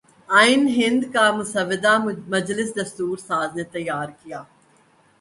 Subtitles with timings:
[0.29, 1.93] آئین ہند کا مسودہ
[2.33, 4.41] مجلس دستور ساز نے تیار کیا